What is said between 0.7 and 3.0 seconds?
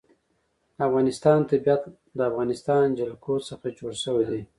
د افغانستان طبیعت له د افغانستان